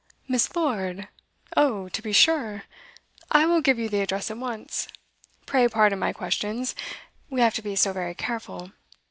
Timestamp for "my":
5.99-6.11